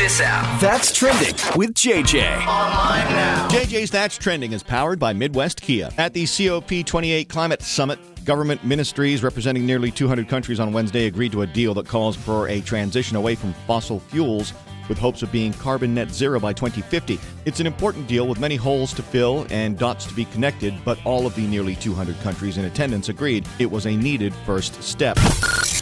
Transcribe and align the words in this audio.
this 0.00 0.22
out. 0.22 0.58
That's 0.62 0.96
trending 0.96 1.34
with 1.56 1.74
JJ. 1.74 2.46
Online 2.46 3.12
now. 3.12 3.48
JJ's 3.48 3.90
That's 3.90 4.16
Trending 4.16 4.52
is 4.54 4.62
powered 4.62 4.98
by 4.98 5.12
Midwest 5.12 5.60
Kia. 5.60 5.90
At 5.98 6.14
the 6.14 6.24
COP28 6.24 7.28
Climate 7.28 7.60
Summit, 7.60 7.98
government 8.24 8.64
ministries 8.64 9.22
representing 9.22 9.66
nearly 9.66 9.90
200 9.90 10.26
countries 10.26 10.58
on 10.58 10.72
Wednesday 10.72 11.04
agreed 11.04 11.32
to 11.32 11.42
a 11.42 11.46
deal 11.46 11.74
that 11.74 11.86
calls 11.86 12.16
for 12.16 12.48
a 12.48 12.62
transition 12.62 13.14
away 13.14 13.34
from 13.34 13.52
fossil 13.66 14.00
fuels 14.00 14.54
with 14.88 14.96
hopes 14.96 15.22
of 15.22 15.30
being 15.30 15.52
carbon 15.52 15.92
net 15.92 16.10
zero 16.10 16.40
by 16.40 16.54
2050. 16.54 17.20
It's 17.44 17.60
an 17.60 17.66
important 17.66 18.06
deal 18.06 18.26
with 18.26 18.40
many 18.40 18.56
holes 18.56 18.94
to 18.94 19.02
fill 19.02 19.46
and 19.50 19.78
dots 19.78 20.06
to 20.06 20.14
be 20.14 20.24
connected, 20.24 20.74
but 20.82 20.98
all 21.04 21.26
of 21.26 21.34
the 21.34 21.46
nearly 21.46 21.76
200 21.76 22.18
countries 22.20 22.56
in 22.56 22.64
attendance 22.64 23.10
agreed 23.10 23.46
it 23.58 23.70
was 23.70 23.86
a 23.86 23.94
needed 23.94 24.32
first 24.46 24.82
step. 24.82 25.18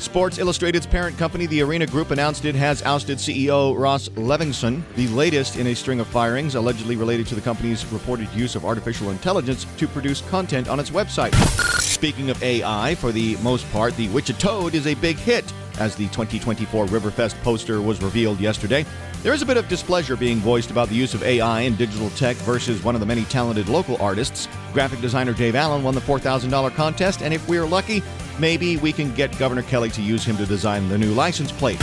Sports 0.03 0.39
Illustrated's 0.39 0.87
parent 0.87 1.19
company, 1.19 1.47
the 1.47 1.63
Arena 1.63 1.87
Group, 1.87 2.11
announced 2.11 2.45
it 2.45 2.55
has 2.55 2.83
ousted 2.83 3.19
CEO 3.19 3.79
Ross 3.79 4.09
Levinsohn, 4.11 4.83
the 4.95 5.09
latest 5.09 5.57
in 5.57 5.67
a 5.69 5.75
string 5.75 6.01
of 6.01 6.07
firings 6.07 6.55
allegedly 6.55 6.97
related 6.97 7.27
to 7.27 7.35
the 7.35 7.41
company's 7.41 7.85
reported 7.87 8.33
use 8.33 8.55
of 8.55 8.65
artificial 8.65 9.11
intelligence 9.11 9.67
to 9.77 9.89
produce 9.89 10.21
content 10.31 10.69
on 10.69 10.81
its 10.81 10.91
website. 10.91 11.88
Speaking 11.99 12.31
of 12.31 12.41
AI, 12.45 12.95
for 12.95 13.11
the 13.11 13.37
most 13.39 13.69
part, 13.73 13.97
the 13.97 14.09
Witch-a-Toad 14.11 14.77
is 14.77 14.87
a 14.87 14.95
big 14.95 15.17
hit, 15.17 15.53
as 15.81 15.97
the 15.97 16.05
2024 16.11 16.87
Riverfest 16.87 17.35
poster 17.43 17.83
was 17.83 18.01
revealed 18.01 18.39
yesterday. 18.39 18.87
There 19.25 19.35
is 19.35 19.43
a 19.43 19.47
bit 19.47 19.57
of 19.57 19.67
displeasure 19.67 20.15
being 20.15 20.39
voiced 20.39 20.71
about 20.71 20.91
the 20.91 20.95
use 20.95 21.13
of 21.13 21.25
AI 21.25 21.63
and 21.63 21.77
digital 21.77 22.11
tech 22.11 22.37
versus 22.37 22.85
one 22.85 22.95
of 22.95 23.01
the 23.01 23.07
many 23.07 23.25
talented 23.25 23.69
local 23.69 24.01
artists. 24.01 24.47
Graphic 24.73 25.01
designer 25.01 25.33
Dave 25.33 25.57
Allen 25.57 25.83
won 25.83 25.97
the 25.97 26.01
$4,000 26.01 26.73
contest, 26.77 27.21
and 27.21 27.35
if 27.35 27.49
we're 27.49 27.67
lucky, 27.67 28.01
maybe 28.39 28.77
we 28.77 28.93
can 28.93 29.13
get 29.17 29.37
Governor 29.37 29.63
Kelly 29.63 29.91
to 29.91 30.01
use 30.01 30.25
him 30.25 30.37
to 30.37 30.47
design 30.47 30.89
the 30.89 30.99
new 30.99 31.13
license 31.15 31.51
plate. 31.51 31.81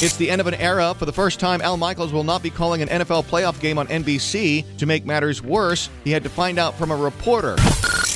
It's 0.00 0.16
the 0.16 0.30
end 0.30 0.40
of 0.40 0.46
an 0.46 0.54
era. 0.54 0.94
For 0.94 1.06
the 1.06 1.12
first 1.12 1.40
time, 1.40 1.60
Al 1.60 1.76
Michaels 1.76 2.12
will 2.12 2.22
not 2.22 2.40
be 2.40 2.50
calling 2.50 2.82
an 2.82 2.88
NFL 2.88 3.24
playoff 3.24 3.58
game 3.60 3.78
on 3.78 3.88
NBC. 3.88 4.76
To 4.76 4.86
make 4.86 5.04
matters 5.04 5.42
worse, 5.42 5.90
he 6.04 6.12
had 6.12 6.22
to 6.22 6.28
find 6.28 6.60
out 6.60 6.76
from 6.78 6.92
a 6.92 6.96
reporter. 6.96 7.56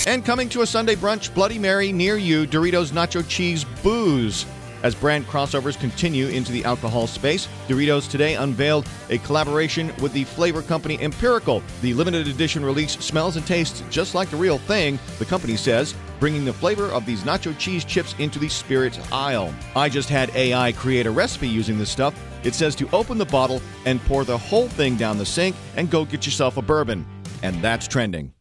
And 0.07 0.25
coming 0.25 0.49
to 0.51 0.63
a 0.63 0.67
Sunday 0.67 0.95
brunch 0.95 1.33
Bloody 1.35 1.59
Mary 1.59 1.93
near 1.93 2.17
you, 2.17 2.47
Doritos 2.47 2.91
Nacho 2.91 3.27
Cheese 3.29 3.65
Booze. 3.83 4.47
As 4.83 4.95
brand 4.95 5.27
crossovers 5.27 5.79
continue 5.79 6.29
into 6.29 6.53
the 6.53 6.65
alcohol 6.65 7.07
space, 7.07 7.49
Doritos 7.69 8.11
today 8.11 8.35
unveiled 8.37 8.89
a 9.11 9.19
collaboration 9.19 9.93
with 10.01 10.15
the 10.15 10.25
flavor 10.25 10.63
company 10.63 10.99
Empirical. 11.03 11.63
The 11.83 11.93
limited 11.93 12.29
edition 12.29 12.65
release 12.65 12.93
smells 12.93 13.37
and 13.37 13.47
tastes 13.47 13.83
just 13.91 14.15
like 14.15 14.31
the 14.31 14.39
real 14.39 14.57
thing, 14.57 14.99
the 15.19 15.27
company 15.27 15.55
says, 15.55 15.95
bringing 16.19 16.47
the 16.47 16.53
flavor 16.53 16.87
of 16.87 17.05
these 17.05 17.25
nacho 17.25 17.57
cheese 17.59 17.85
chips 17.85 18.15
into 18.19 18.39
the 18.39 18.49
spirits 18.49 18.99
aisle. 19.13 19.55
I 19.77 19.91
just 19.91 20.09
had 20.09 20.31
AI 20.35 20.73
create 20.73 21.07
a 21.07 21.11
recipe 21.11 21.49
using 21.49 21.77
this 21.77 21.91
stuff. 21.91 22.15
It 22.43 22.55
says 22.55 22.75
to 22.77 22.89
open 22.95 23.19
the 23.19 23.27
bottle 23.27 23.61
and 23.85 24.03
pour 24.05 24.25
the 24.25 24.39
whole 24.39 24.69
thing 24.69 24.97
down 24.97 25.19
the 25.19 25.27
sink 25.27 25.55
and 25.77 25.91
go 25.91 26.07
get 26.07 26.25
yourself 26.25 26.57
a 26.57 26.63
bourbon. 26.63 27.07
And 27.43 27.61
that's 27.63 27.87
trending. 27.87 28.33